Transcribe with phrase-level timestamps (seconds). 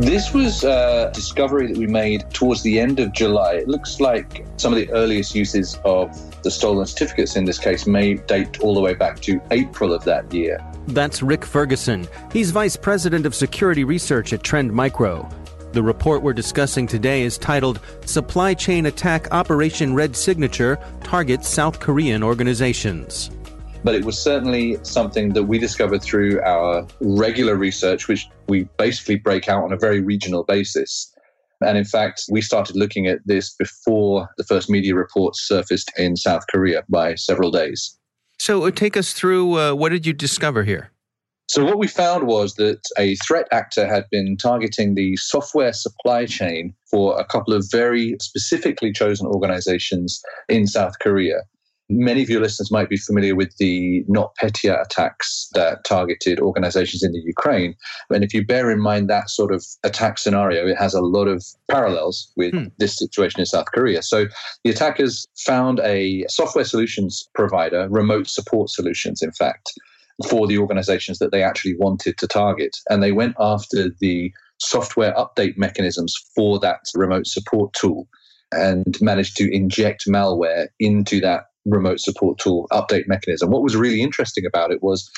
[0.00, 3.56] This was a discovery that we made towards the end of July.
[3.56, 6.08] It looks like some of the earliest uses of
[6.42, 10.02] the stolen certificates in this case may date all the way back to April of
[10.04, 10.58] that year.
[10.88, 12.08] That's Rik Ferguson.
[12.32, 15.28] He's Vice President of Security Research at Trend Micro.
[15.72, 21.78] The report we're discussing today is titled Supply Chain Attack Operation Red Signature Targets South
[21.78, 23.30] Korean Organizations
[23.84, 29.16] but it was certainly something that we discovered through our regular research, which we basically
[29.16, 31.12] break out on a very regional basis.
[31.62, 36.16] And in fact, we started looking at this before the first media reports surfaced in
[36.16, 37.96] South Korea by several days.
[38.38, 40.90] So, uh, take us through uh, what did you discover here?
[41.50, 46.24] So, what we found was that a threat actor had been targeting the software supply
[46.24, 51.42] chain for a couple of very specifically chosen organizations in South Korea.
[51.92, 57.10] Many of your listeners might be familiar with the NotPetya attacks that targeted organizations in
[57.10, 57.74] the Ukraine.
[58.10, 61.26] And if you bear in mind that sort of attack scenario, it has a lot
[61.26, 62.66] of parallels with hmm.
[62.78, 64.02] this situation in South Korea.
[64.02, 64.26] So
[64.62, 69.72] the attackers found a software solutions provider, remote support solutions, in fact,
[70.28, 72.76] for the organizations that they actually wanted to target.
[72.88, 78.06] And they went after the software update mechanisms for that remote support tool
[78.52, 83.50] and managed to inject malware into that remote support tool update mechanism.
[83.50, 85.10] What was really interesting about it was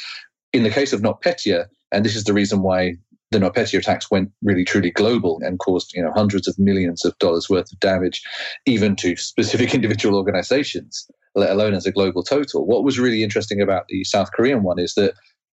[0.52, 2.94] in the case of NotPetya, and this is the reason why
[3.30, 7.16] the NotPetya attacks went really truly global and caused you know hundreds of millions of
[7.18, 8.22] dollars worth of damage,
[8.66, 12.66] even to specific individual organizations, let alone as a global total.
[12.66, 15.14] What was really interesting about the South Korean one is that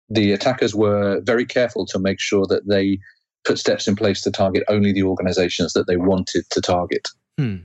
[0.09, 2.99] the attackers were very careful to make sure that they
[3.45, 7.07] put steps in place to target only the organizations that they wanted to target.
[7.37, 7.55] Hmm.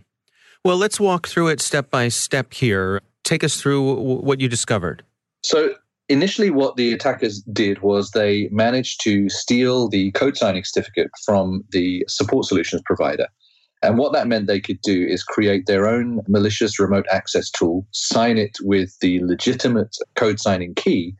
[0.64, 3.00] Well, let's walk through it step by step here.
[3.28, 5.04] Take us through what you discovered.
[5.42, 5.74] So,
[6.08, 11.62] initially, what the attackers did was they managed to steal the code signing certificate from
[11.70, 13.26] the support solutions provider.
[13.82, 17.86] And what that meant they could do is create their own malicious remote access tool,
[17.92, 21.14] sign it with the legitimate code signing key,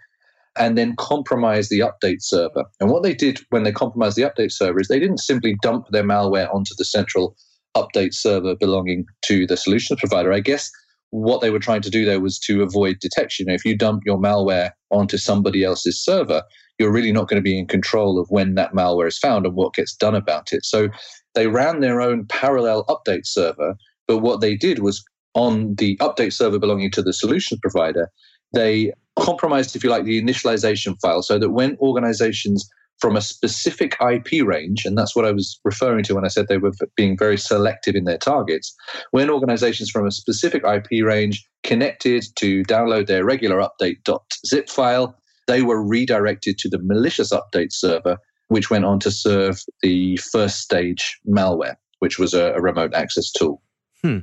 [0.56, 2.64] and then compromise the update server.
[2.80, 5.88] And what they did when they compromised the update server is they didn't simply dump
[5.90, 7.36] their malware onto the central
[7.76, 10.32] update server belonging to the solutions provider.
[10.32, 10.70] I guess
[11.10, 13.48] what they were trying to do there was to avoid detection.
[13.48, 16.42] If you dump your malware onto somebody else's server,
[16.78, 19.54] you're really not going to be in control of when that malware is found and
[19.54, 20.64] what gets done about it.
[20.64, 20.88] So
[21.34, 23.74] they ran their own parallel update server,
[24.06, 25.02] but what they did was
[25.34, 28.10] on the update server belonging to the solutions provider,
[28.52, 32.68] they compromised, if you like, the initialization file so that when organizations
[33.00, 36.48] from a specific IP range, and that's what I was referring to when I said
[36.48, 38.74] they were being very selective in their targets.
[39.12, 45.16] When organizations from a specific IP range connected to download their regular update.zip file,
[45.46, 48.18] they were redirected to the malicious update server,
[48.48, 53.30] which went on to serve the first stage malware, which was a, a remote access
[53.30, 53.62] tool.
[54.02, 54.18] Hmm.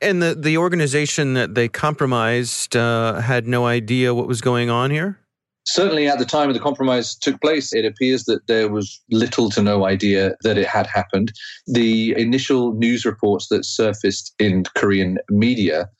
[0.00, 4.90] And the, the organization that they compromised uh, had no idea what was going on
[4.90, 5.18] here?
[5.70, 9.62] Certainly, at the time the compromise took place, it appears that there was little to
[9.62, 11.30] no idea that it had happened.
[11.66, 15.90] The initial news reports that surfaced in Korean media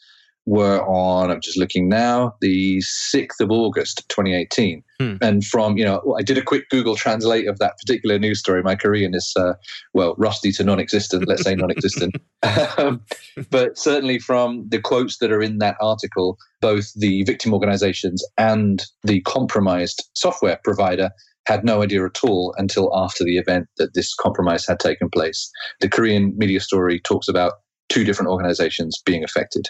[0.46, 4.82] were on, I'm just looking now, the 6th of August, 2018.
[5.00, 5.14] Hmm.
[5.20, 8.62] And from, you know, I did a quick Google translate of that particular news story.
[8.62, 9.52] My Korean is, uh,
[9.94, 12.16] well, rusty to non existent, let's say non existent.
[12.78, 13.00] um,
[13.50, 18.84] but certainly from the quotes that are in that article, both the victim organizations and
[19.04, 21.10] the compromised software provider
[21.46, 25.50] had no idea at all until after the event that this compromise had taken place.
[25.80, 27.54] The Korean media story talks about
[27.88, 29.68] two different organizations being affected.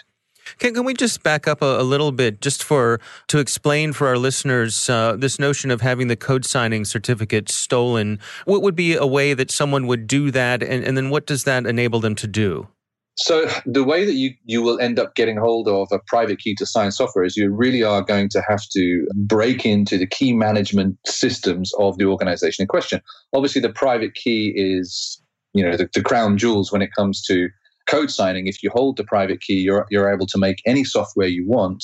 [0.57, 4.07] Can, can we just back up a, a, little bit just for to explain for
[4.07, 8.19] our listeners uh, this notion of having the code signing certificate stolen?
[8.45, 11.43] What would be a way that someone would do that, and, and then what does
[11.43, 12.67] that enable them to do?
[13.19, 16.55] So the way that you, you will end up getting hold of a private key
[16.55, 20.31] to sign software is you really are going to have to break into the key
[20.31, 23.01] management systems of the organization in question.
[23.33, 25.21] Obviously, the private key is
[25.53, 27.49] you know the, the crown jewels when it comes to
[27.89, 31.27] code signing, if you hold the private key, you're, you're able to make any software
[31.27, 31.83] you want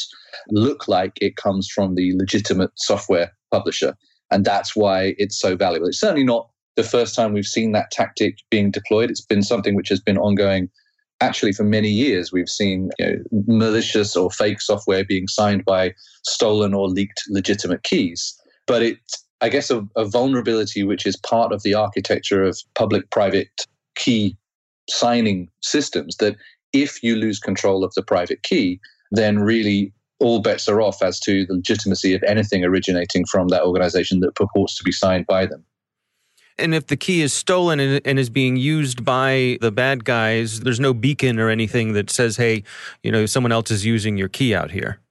[0.49, 3.95] look like it comes from the legitimate software publisher.
[4.31, 5.87] And that's why it's so valuable.
[5.87, 9.09] It's certainly not the first time we've seen that tactic being deployed.
[9.09, 10.69] It's been something which has been ongoing
[11.21, 12.31] actually for many years.
[12.31, 15.93] We've seen you know, malicious or fake software being signed by
[16.23, 18.35] stolen or leaked legitimate keys.
[18.67, 23.09] But it's, I guess, a, a vulnerability which is part of the architecture of public
[23.11, 23.49] private
[23.95, 24.37] key
[24.89, 26.35] signing systems that
[26.73, 28.79] if you lose control of the private key,
[29.11, 33.63] then really all bets are off as to the legitimacy of anything originating from that
[33.63, 35.63] organization that purports to be signed by them.
[36.57, 40.79] And if the key is stolen and, is being used by the bad guys, there's
[40.79, 42.63] no beacon or anything that says, hey,
[43.03, 45.01] you know, someone else is using your key out here.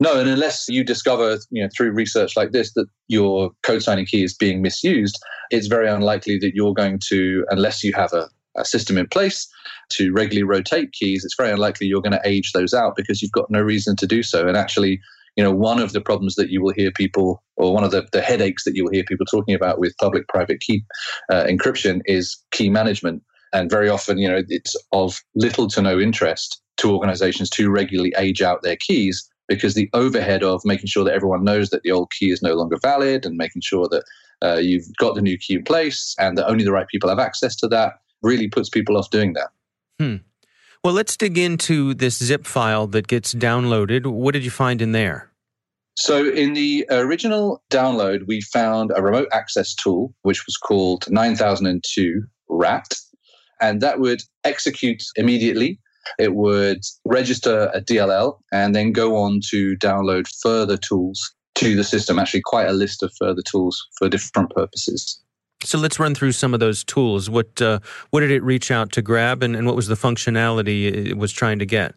[0.00, 4.06] No, and unless you discover, you know, through research like this that your code signing
[4.06, 5.18] key is being misused,
[5.50, 9.48] it's very unlikely that you're going to, unless you have a, a system in place
[9.90, 13.32] to regularly rotate keys, it's very unlikely you're going to age those out because you've
[13.32, 14.46] got no reason to do so.
[14.46, 15.00] And actually,
[15.36, 18.06] you know, one of the problems that you will hear people, or one of the,
[18.12, 20.84] the headaches that you will hear people talking about with public private key
[21.30, 23.22] uh, encryption is key management.
[23.52, 28.12] And very often, you know, it's of little to no interest to organizations to regularly
[28.18, 31.90] age out their keys because the overhead of making sure that everyone knows that the
[31.90, 34.04] old key is no longer valid and making sure that
[34.42, 37.18] uh, you've got the new key in place and that only the right people have
[37.18, 37.94] access to that
[38.26, 39.48] really puts people off doing that.
[39.98, 40.16] Hmm.
[40.84, 44.06] Well, let's dig into this zip file that gets downloaded.
[44.06, 45.32] What did you find in there?
[45.96, 52.22] So, in the original download, we found a remote access tool, which was called 9002
[52.48, 52.92] RAT,
[53.60, 55.80] and that would execute immediately.
[56.18, 61.84] It would register a DLL and then go on to download further tools to the
[61.84, 65.20] system, actually, quite a list of further tools for different purposes.
[65.66, 67.28] So let's run through some of those tools.
[67.28, 67.80] What uh,
[68.10, 71.32] what did it reach out to grab, and, and what was the functionality it was
[71.32, 71.94] trying to get?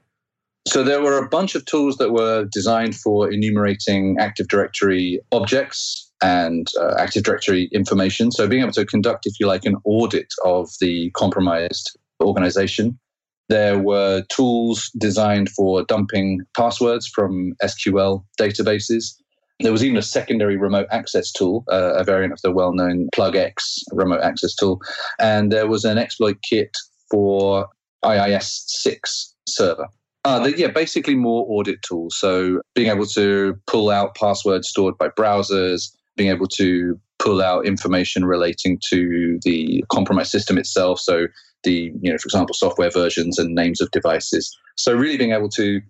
[0.67, 6.11] So there were a bunch of tools that were designed for enumerating Active Directory objects
[6.21, 8.31] and uh, Active Directory information.
[8.31, 12.99] So being able to conduct, if you like, an audit of the compromised organization.
[13.47, 19.15] There were tools designed for dumping passwords from SQL databases.
[19.61, 23.09] There was even a secondary remote access tool, uh, a variant of the well known
[23.13, 24.79] PlugX remote access tool.
[25.19, 26.71] And there was an exploit kit
[27.11, 27.67] for
[28.05, 29.87] IIS 6 server.
[30.25, 32.17] Uh, the, yeah, basically more audit tools.
[32.17, 37.65] So being able to pull out passwords stored by browsers, being able to pull out
[37.65, 40.99] information relating to the compromised system itself.
[40.99, 41.27] So
[41.63, 44.55] the, you know, for example, software versions and names of devices.
[44.77, 45.81] So really being able to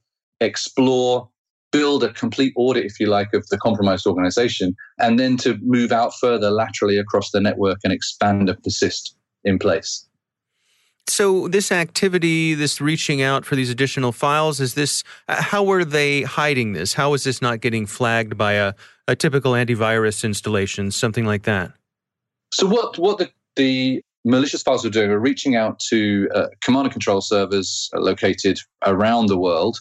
[0.41, 1.29] explore
[1.71, 5.91] build a complete audit, if you like, of the compromised organization, and then to move
[5.91, 10.05] out further laterally across the network and expand and persist in place.
[11.07, 15.83] So, this activity, this reaching out for these additional files, is this, uh, how are
[15.83, 16.93] they hiding this?
[16.93, 18.73] How is this not getting flagged by a,
[19.07, 21.71] a typical antivirus installation, something like that?
[22.53, 26.85] So what what the, the malicious files were doing are reaching out to uh, command
[26.85, 29.79] and control servers located around the world,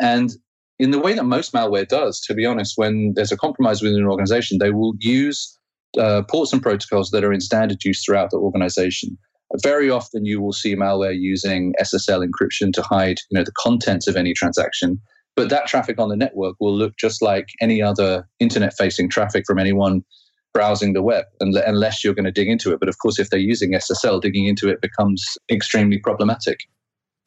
[0.00, 0.36] and
[0.80, 3.98] in the way that most malware does, to be honest, when there's a compromise within
[3.98, 5.58] an organization, they will use
[5.98, 9.18] uh, ports and protocols that are in standard use throughout the organization.
[9.62, 14.06] Very often, you will see malware using SSL encryption to hide, you know, the contents
[14.06, 14.98] of any transaction.
[15.36, 19.58] But that traffic on the network will look just like any other internet-facing traffic from
[19.58, 20.02] anyone
[20.54, 22.80] browsing the web, unless you're going to dig into it.
[22.80, 26.60] But of course, if they're using SSL, digging into it becomes extremely problematic.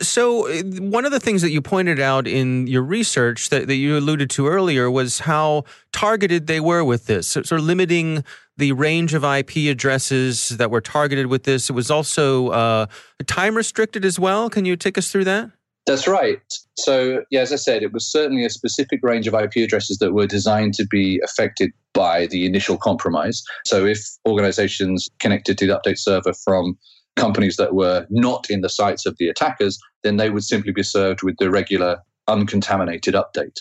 [0.02, 3.76] So, uh, one of the things that you pointed out in your research that, that
[3.76, 8.24] you alluded to earlier was how targeted they were with this, so, sort of limiting
[8.58, 11.70] the range of IP addresses that were targeted with this.
[11.70, 12.86] It was also uh,
[13.26, 14.50] time restricted as well.
[14.50, 15.52] Can you take us through that?
[15.86, 16.42] That's right.
[16.78, 20.14] So, yeah, as I said, it was certainly a specific range of IP addresses that
[20.14, 23.44] were designed to be affected by the initial compromise.
[23.66, 26.78] So, if organizations connected to the update server from
[27.15, 30.84] companies that were not in the sights of the attackers, then they would simply be
[30.84, 33.60] served with the regular uncontaminated update.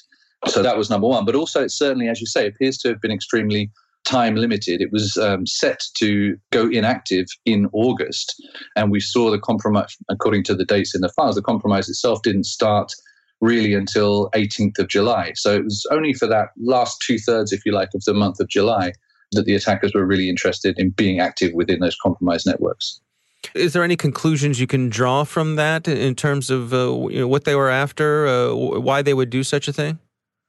[0.48, 1.24] So, that was number one.
[1.24, 3.70] But also, it certainly, as you say, appears to have been extremely
[4.04, 4.80] time limited.
[4.80, 8.34] It was um, set to go inactive in August.
[8.76, 12.22] And we saw the compromise, according to the dates in the files, the compromise itself
[12.22, 12.92] didn't start
[13.40, 15.32] really until 18th of July.
[15.34, 18.40] So it was only for that last two thirds, if you like, of the month
[18.40, 18.92] of July
[19.32, 23.00] that the attackers were really interested in being active within those compromised networks.
[23.54, 27.28] Is there any conclusions you can draw from that in terms of uh, you know,
[27.28, 29.98] what they were after, uh, why they would do such a thing?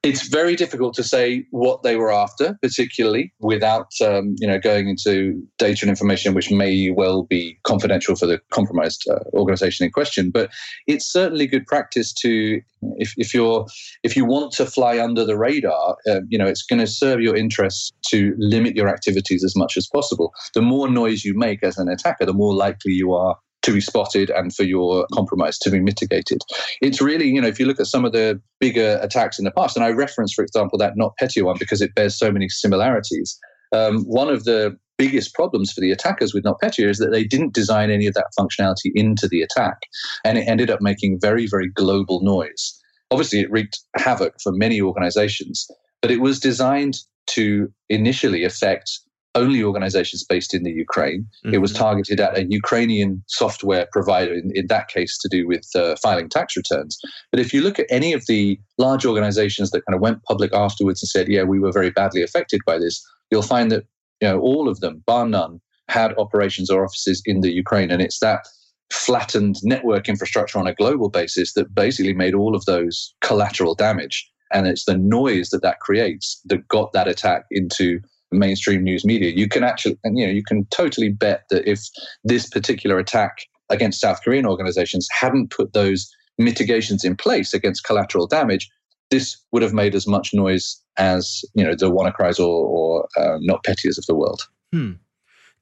[0.04, 4.90] It's very difficult to say what they were after, particularly without um, you know going
[4.90, 9.92] into data and information which may well be confidential for the compromised uh, organization in
[9.92, 10.30] question.
[10.30, 10.52] But
[10.88, 12.62] it's certainly good practice to
[12.98, 13.66] if, if you're
[14.04, 17.22] if you want to fly under the radar, uh, you know it's going to serve
[17.22, 20.34] your interests to limit your activities as much as possible.
[20.54, 23.82] The more noise you make as an attacker, the more likely you are to be
[23.82, 26.42] spotted and for your compromise to be mitigated.
[26.82, 29.52] It's really, you know, if you look at some of the bigger attacks in the
[29.52, 33.38] past, and I reference, for example, that NotPetya one because it bears so many similarities.
[33.72, 37.54] Um, one of the biggest problems for the attackers with NotPetya is that they didn't
[37.54, 39.78] design any of that functionality into the attack,
[40.24, 42.80] and it ended up making very, very global noise.
[43.12, 45.68] Obviously, it wreaked havoc for many organizations,
[46.02, 49.00] but it was designed to initially affect
[49.36, 51.26] only organizations based in the Ukraine.
[51.46, 51.56] Mm-hmm.
[51.56, 51.84] It was mm-hmm.
[51.84, 56.30] targeted at a Ukrainian software provider, in, in that case, to do with uh, filing
[56.30, 56.98] tax returns.
[57.32, 60.54] But if you look at any of the large organizations that kind of went public
[60.54, 63.86] afterwards and said, yeah, we were very badly affected by this, you'll find that
[64.22, 65.60] you know all of them, bar none,
[65.90, 67.92] had operations or offices in the Ukraine.
[67.92, 68.48] And it's that
[68.92, 74.30] flattened network infrastructure on a global basis that basically made all of those collateral damage.
[74.52, 78.00] And it's the noise that that creates that got that attack into
[78.34, 79.32] mainstream news media.
[79.32, 81.80] You can actually, and you know, you can totally bet that if
[82.24, 88.28] this particular attack against South Korean organizations hadn't put those mitigations in place against collateral
[88.28, 88.70] damage,
[89.12, 93.38] this would have made as much noise as you know the WannaCries or, or uh,
[93.48, 94.42] NotPetyas of the world.
[94.72, 94.94] Hmm.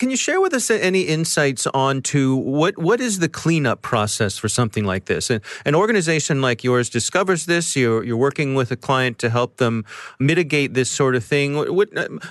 [0.01, 4.35] Can you share with us any insights on to what, what is the cleanup process
[4.35, 5.29] for something like this?
[5.29, 7.75] And an organization like yours discovers this.
[7.75, 9.85] You're, you're working with a client to help them
[10.19, 11.53] mitigate this sort of thing.
[11.75, 11.89] What,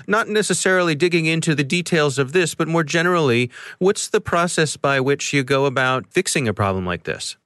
[0.09, 4.99] not necessarily digging into the details of this, but more generally, what's the process by
[4.99, 7.37] which you go about fixing a problem like this?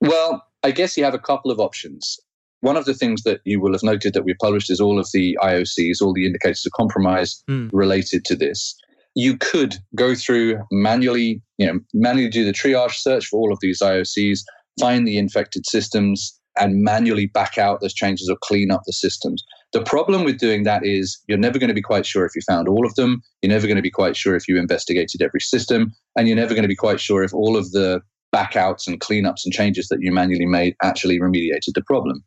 [0.00, 2.18] Well, I guess you have a couple of options.
[2.62, 5.10] One of the things that you will have noted that we published is all of
[5.12, 7.68] the IOCs, all the indicators of compromise mm.
[7.70, 8.74] related to this
[9.14, 13.58] you could go through manually, you know, manually do the triage search for all of
[13.60, 14.40] these IOCs,
[14.80, 19.44] find the infected systems, and manually back out those changes or clean up the systems.
[19.72, 22.42] The problem with doing that is you're never going to be quite sure if you
[22.46, 23.22] found all of them.
[23.42, 25.92] You're never going to be quite sure if you investigated every system.
[26.16, 28.00] And you're never going to be quite sure if all of the
[28.32, 32.22] backouts and cleanups and changes that you manually made actually remediated the problem.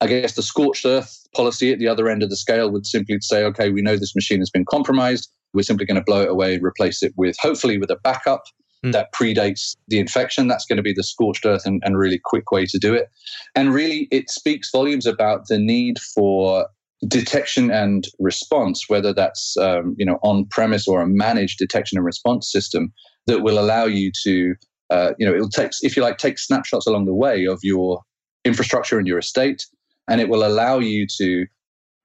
[0.00, 3.18] I guess the scorched earth policy at the other end of the scale would simply
[3.20, 5.30] say, okay, we know this machine has been compromised.
[5.52, 8.42] We're simply going to blow it away and replace it with, hopefully, with a backup
[8.84, 8.92] mm.
[8.92, 10.48] that predates the infection.
[10.48, 13.08] That's going to be the scorched earth and, and really quick way to do it.
[13.54, 16.66] And really, it speaks volumes about the need for
[17.06, 22.04] detection and response, whether that's um, you know on premise or a managed detection and
[22.04, 22.92] response system
[23.26, 24.54] that will allow you to
[24.90, 28.02] uh, you know it'll take if you like take snapshots along the way of your
[28.44, 29.66] infrastructure and your estate,
[30.08, 31.46] and it will allow you to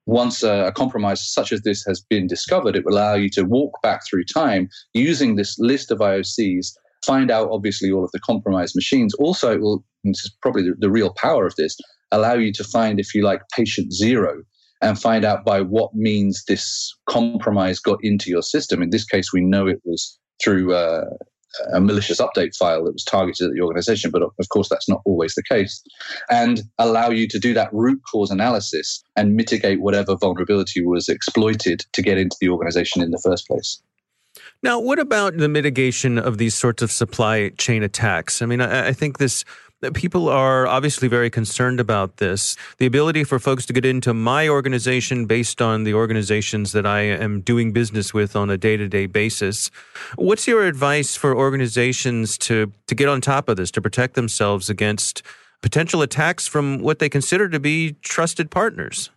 [0.05, 3.43] once a, a, compromise such as this has been discovered, it will allow you to
[3.43, 6.67] walk back through time using this list of IOCs,
[7.05, 9.13] find out obviously all of the compromised machines.
[9.15, 11.75] Also, it will, this is probably the, the real power of this,
[12.11, 14.43] allow you to find, if you like, patient zero
[14.81, 18.81] and find out by what means this compromise got into your system.
[18.81, 21.05] In this case, we know it was through uh,
[21.73, 25.01] a malicious update file that was targeted at the organization, but of course, that's not
[25.05, 25.83] always the case.
[26.29, 31.83] And allow you to do that root cause analysis and mitigate whatever vulnerability was exploited
[31.93, 33.81] to get into the organization in the first place.
[34.61, 38.41] Now, what about the mitigation of these sorts of supply chain attacks?
[38.41, 39.45] I mean, I, I think this
[39.93, 42.55] people are obviously very concerned about this.
[42.77, 47.01] The ability for folks to get into my organization based on the organizations that I
[47.01, 49.69] am doing business with on a day to day basis.
[50.15, 54.69] What's your advice for organizations to, to get on top of this, to protect themselves
[54.69, 55.21] against
[55.61, 59.09] potential attacks from what they consider to be trusted partners?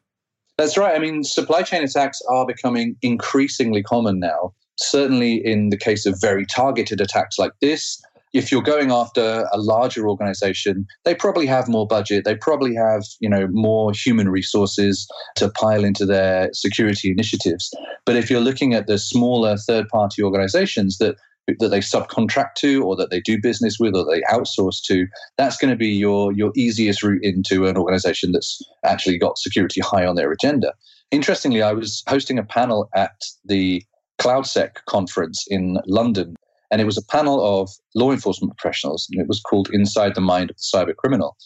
[0.57, 0.95] That's right.
[0.95, 4.53] I mean, supply chain attacks are becoming increasingly common now.
[4.81, 8.01] Certainly, in the case of very targeted attacks like this,
[8.33, 12.25] if you're going after a larger organization, they probably have more budget.
[12.25, 17.73] They probably have, you know, more human resources to pile into their security initiatives.
[18.05, 21.17] But if you're looking at the smaller third-party organizations that
[21.61, 25.07] that they subcontract to or that they do business with or they outsource to,
[25.39, 29.81] that's going to be your your easiest route into an organization that's actually got security
[29.81, 30.75] high on their agenda.
[31.11, 33.83] Interestingly, I was hosting a panel at the
[34.21, 36.37] CloudSec conference in London
[36.71, 40.21] and it was a panel of law enforcement professionals, and it was called Inside the
[40.21, 41.37] Mind of the Cyber Criminal.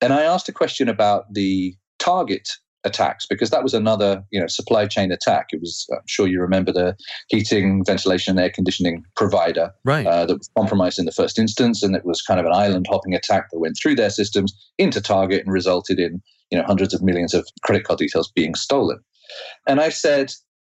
[0.00, 2.48] And I asked a question about the target
[2.84, 6.40] attacks because that was another you know supply chain attack it was i'm sure you
[6.40, 6.96] remember the
[7.28, 10.06] heating ventilation and air conditioning provider right.
[10.06, 12.86] uh, that was compromised in the first instance and it was kind of an island
[12.88, 16.94] hopping attack that went through their systems into target and resulted in you know hundreds
[16.94, 18.98] of millions of credit card details being stolen
[19.66, 20.32] and i said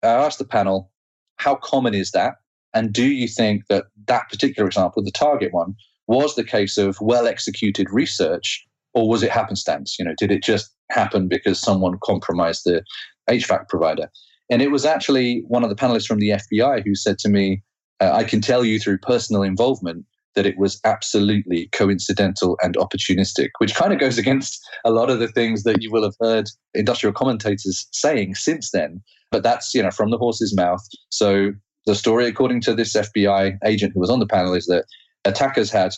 [0.05, 0.93] i asked the panel
[1.37, 2.35] how common is that
[2.75, 5.75] and do you think that that particular example, the target one,
[6.07, 9.97] was the case of well executed research, or was it happenstance?
[9.99, 12.83] You know, did it just happen because someone compromised the
[13.29, 14.09] HVAC provider?
[14.51, 17.63] And it was actually one of the panelists from the FBI who said to me,
[18.01, 23.49] uh, I can tell you through personal involvement that it was absolutely coincidental and opportunistic,
[23.59, 26.49] which kind of goes against a lot of the things that you will have heard
[26.75, 29.03] industrial commentators saying since then.
[29.31, 30.87] But that's, you know, from the horse's mouth.
[31.11, 31.53] So
[31.89, 34.85] the story, according to this FBI agent who was on the panel, is that
[35.25, 35.93] attackers had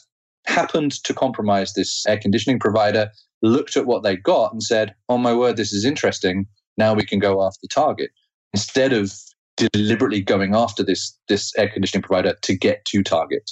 [0.47, 3.11] happened to compromise this air conditioning provider,
[3.43, 6.47] looked at what they got and said, Oh my word, this is interesting.
[6.79, 8.11] Now we can go after the target.
[8.55, 9.13] Instead of
[9.57, 13.51] deliberately going after this, this air conditioning provider to get to target.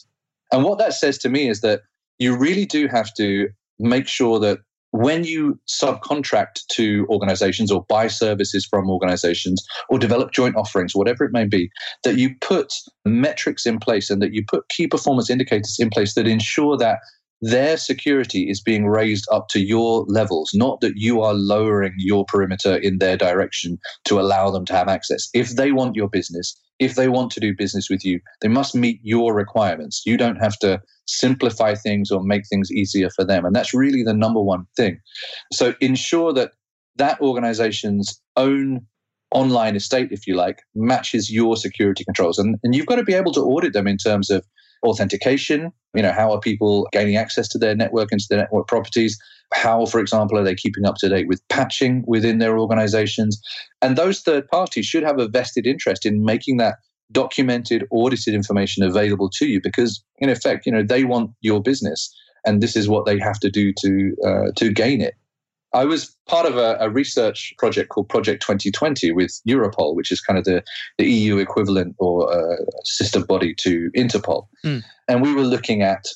[0.52, 1.82] And what that says to me is that
[2.18, 3.48] you really do have to
[3.80, 4.60] make sure that
[4.92, 11.24] when you subcontract to organizations or buy services from organizations or develop joint offerings, whatever
[11.24, 11.70] it may be,
[12.04, 12.72] that you put
[13.04, 17.00] metrics in place and that you put key performance indicators in place that ensure that
[17.40, 22.24] their security is being raised up to your levels, not that you are lowering your
[22.24, 25.28] perimeter in their direction to allow them to have access.
[25.34, 28.74] If they want your business, if they want to do business with you, they must
[28.74, 30.02] meet your requirements.
[30.06, 33.44] You don't have to simplify things or make things easier for them.
[33.44, 34.98] And that's really the number one thing.
[35.52, 36.52] So ensure that
[36.96, 38.86] that organization's own
[39.30, 42.38] online estate, if you like, matches your security controls.
[42.38, 44.44] And, and you've got to be able to audit them in terms of
[44.86, 45.72] authentication.
[45.94, 49.18] You know, how are people gaining access to their network and to their network properties?
[49.54, 53.40] How, for example, are they keeping up to date with patching within their organizations?
[53.80, 56.76] And those third parties should have a vested interest in making that
[57.10, 62.14] documented, audited information available to you because, in effect, you know, they want your business
[62.46, 65.14] and this is what they have to do to, uh, to gain it.
[65.74, 70.20] I was part of a, a, research project called Project 2020 with Europol, which is
[70.20, 70.62] kind of the,
[70.96, 74.46] the EU equivalent or uh, sister body to Interpol.
[74.64, 74.82] Mm.
[75.08, 76.06] And we were looking at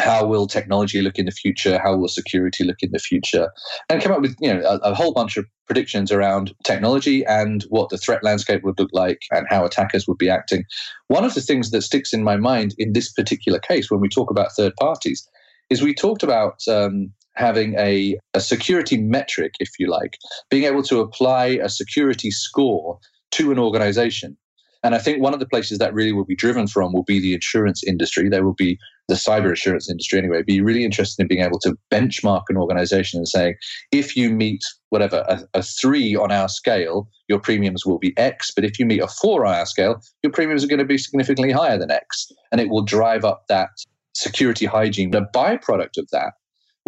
[0.00, 1.78] how will technology look in the future?
[1.78, 3.50] How will security look in the future?
[3.88, 7.64] And came up with you know a, a, whole bunch of predictions around technology and
[7.64, 10.64] what the threat landscape would look like and how attackers would be acting.
[11.08, 14.08] One of the things that sticks in my mind in this particular case when we
[14.08, 15.28] talk about third parties
[15.68, 20.18] is we talked about um, having a, a security metric, if you like,
[20.50, 22.98] being able to apply a security score
[23.30, 24.36] to an organization.
[24.84, 27.20] And I think one of the places that really will be driven from will be
[27.20, 28.28] the insurance industry.
[28.28, 30.42] There will be the cyber insurance industry anyway.
[30.42, 33.54] Be really interested in being able to benchmark an organization and saying,
[33.90, 38.52] if you meet whatever a, a, three on our scale, your premiums will be X.
[38.54, 40.98] But if you meet a four on our scale, your premiums are going to be
[40.98, 43.70] significantly higher than X, and it will drive up that
[44.14, 45.10] security hygiene.
[45.10, 46.32] The byproduct of that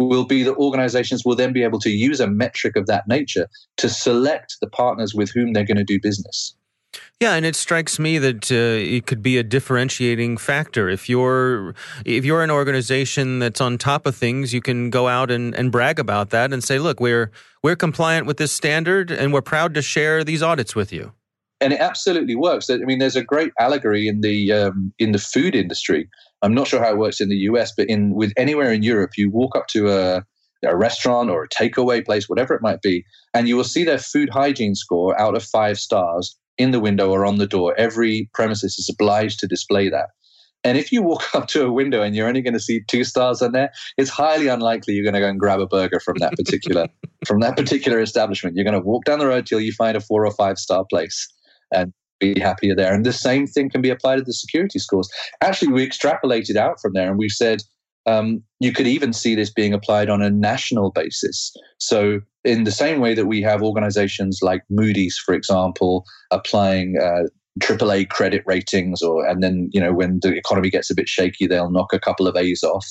[0.07, 3.47] will be that organizations will then be able to use a metric of that nature
[3.77, 6.55] to select the partners with whom they're going to do business.
[7.19, 10.89] Yeah, and it strikes me that uh, it could be a differentiating factor.
[10.89, 15.29] If you're if you're an organization that's on top of things, you can go out
[15.29, 17.31] and, and brag about that and say, "Look, we're
[17.63, 21.13] we're compliant with this standard, and we're proud to share these audits with you."
[21.61, 22.71] And it absolutely works.
[22.71, 26.09] I mean, there's a great allegory in the um, in the food industry.
[26.41, 29.11] I'm not sure how it works in the US, but in with anywhere in Europe,
[29.17, 30.23] you walk up to a
[30.63, 33.97] a restaurant or a takeaway place, whatever it might be, and you will see their
[33.97, 37.73] food hygiene score out of five stars in the window or on the door.
[37.77, 40.09] Every premises is obliged to display that.
[40.63, 43.03] And if you walk up to a window and you're only going to see two
[43.03, 46.17] stars on there, it's highly unlikely you're going to go and grab a burger from
[46.19, 46.87] that particular
[47.25, 48.55] from that particular establishment.
[48.55, 50.85] You're going to walk down the road till you find a four or five star
[50.89, 51.27] place
[51.71, 52.93] and be happier there.
[52.93, 55.09] And the same thing can be applied to the security scores.
[55.41, 57.61] Actually, we extrapolated out from there and we said
[58.05, 61.53] um, you could even see this being applied on a national basis.
[61.77, 67.27] So, in the same way that we have organizations like Moody's, for example, applying uh,
[67.59, 71.45] AAA credit ratings, or and then you know when the economy gets a bit shaky,
[71.45, 72.87] they'll knock a couple of A's off.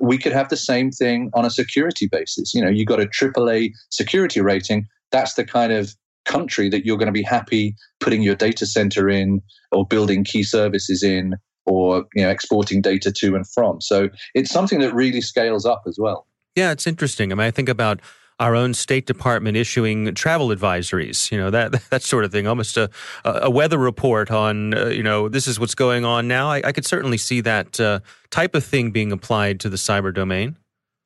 [0.00, 2.54] We could have the same thing on a security basis.
[2.54, 4.86] You know, you got a AAA security rating.
[5.12, 9.08] That's the kind of country that you're going to be happy putting your data center
[9.08, 11.34] in or building key services in
[11.66, 13.80] or you know exporting data to and from.
[13.80, 16.26] So it's something that really scales up as well.
[16.54, 17.32] Yeah, it's interesting.
[17.32, 18.00] I mean, I think about
[18.40, 22.76] our own State Department issuing travel advisories, you know that that sort of thing, almost
[22.76, 22.90] a
[23.24, 26.50] a weather report on uh, you know this is what's going on now.
[26.50, 30.12] I, I could certainly see that uh, type of thing being applied to the cyber
[30.12, 30.56] domain.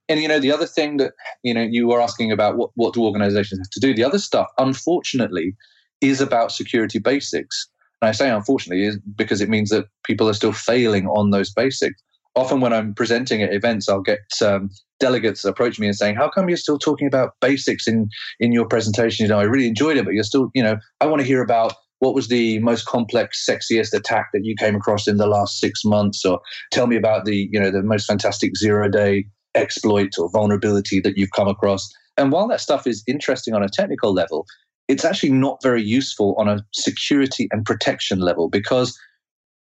[0.09, 2.95] And you know the other thing that you know you were asking about what what
[2.95, 3.95] do organizations have to do.
[3.95, 5.55] The other stuff, unfortunately,
[6.01, 7.69] is about security basics.
[8.01, 11.53] And I say unfortunately is because it means that people are still failing on those
[11.53, 12.01] basics.
[12.37, 16.29] Often when I'm presenting at events, I'll get um, delegates approach me and saying, "How
[16.29, 18.09] come you're still talking about basics in
[18.41, 19.25] in your presentation?
[19.25, 21.43] You know, I really enjoyed it, but you're still, you know, I want to hear
[21.43, 25.59] about what was the most complex, sexiest attack that you came across in the last
[25.59, 26.41] six months, or
[26.71, 31.17] tell me about the, you know, the most fantastic zero day exploit or vulnerability that
[31.17, 34.47] you've come across." And while that stuff is interesting on a technical level,
[34.89, 38.99] it's actually not very useful on a security and protection level because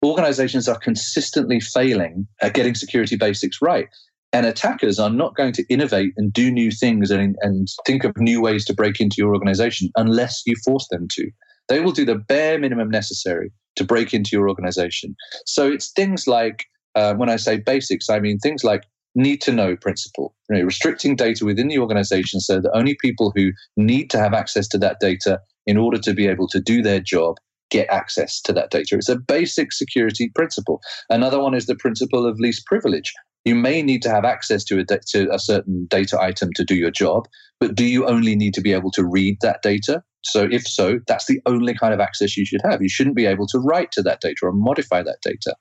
[0.04, 3.88] organizations are consistently failing at getting security basics right.
[4.32, 8.16] And attackers are not going to innovate and do new things and, and think of
[8.18, 11.30] new ways to break into your organization unless you force them to.
[11.68, 15.14] They will do the bare minimum necessary to break into your organization.
[15.46, 18.82] So it's things like, uh, when I say basics, I mean things like
[19.14, 23.32] need to know principle, you know, restricting data within the organization so that only people
[23.34, 26.82] who need to have access to that data in order to be able to do
[26.82, 27.36] their job
[27.70, 28.96] get access to that data.
[28.96, 30.80] It's a basic security principle.
[31.10, 33.12] Another one is the principle of least privilege.
[33.44, 36.74] You may need to have access to a, to a certain data item to do
[36.74, 37.26] your job,
[37.60, 40.02] but do you only need to be able to read that data?
[40.26, 42.80] So, if so, that's the only kind of access you should have.
[42.80, 45.54] You shouldn't be able to write to that data or modify that data.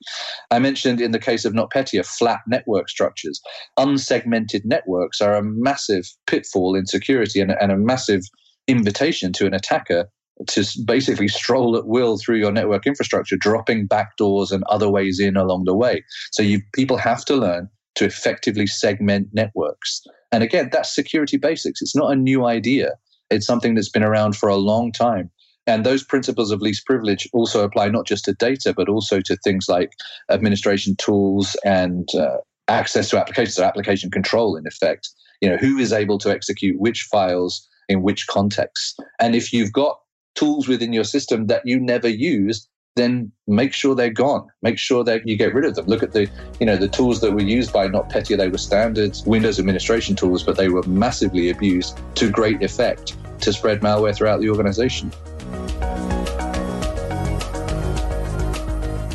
[0.52, 3.42] I mentioned in the case of NotPetya, flat network structures.
[3.78, 8.22] Unsegmented networks are a massive pitfall in security and, and a massive
[8.68, 10.08] invitation to an attacker
[10.48, 15.38] to basically stroll at will through your network infrastructure, dropping backdoors and other ways in
[15.38, 16.04] along the way.
[16.32, 20.02] So you people have to learn to effectively segment networks.
[20.32, 21.82] And again, that's security basics.
[21.82, 22.94] It's not a new idea.
[23.30, 25.30] It's something that's been around for a long time.
[25.66, 29.38] And those principles of least privilege also apply not just to data, but also to
[29.38, 29.92] things like
[30.30, 35.10] administration tools and uh, access to applications, or application control, in effect.
[35.40, 39.02] You know, who is able to execute which files in which context.
[39.20, 40.00] And if you've got
[40.36, 44.48] tools within your system that you never use, then make sure they're gone.
[44.62, 45.86] Make sure that you get rid of them.
[45.88, 48.38] Look at the, you know, the tools that were used by NotPetya.
[48.38, 53.52] They were standard Windows administration tools, but they were massively abused to great effect to
[53.52, 55.12] spread malware throughout the organization.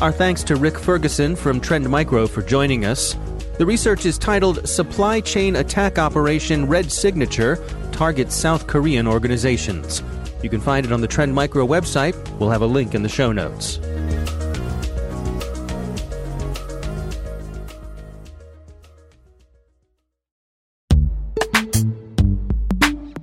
[0.01, 3.15] Our thanks to Rik Ferguson from Trend Micro for joining us.
[3.57, 10.01] The research is titled Supply Chain Attack Operation Red Signature Targets South Korean Organizations.
[10.41, 12.15] You can find it on the Trend Micro website.
[12.39, 13.79] We'll have a link in the show notes.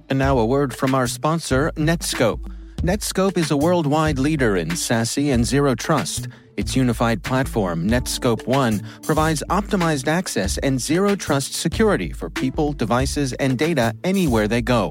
[0.08, 2.52] And now a word from our sponsor, Netskope.
[2.76, 6.28] Netskope is a worldwide leader in SASE and Zero Trust.
[6.56, 13.34] Its unified platform, Netskope One, provides optimized access and zero trust security for people, devices,
[13.34, 14.90] and data anywhere they go